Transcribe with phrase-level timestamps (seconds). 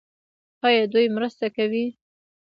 [0.67, 1.85] آیا دوی مرسته کوي؟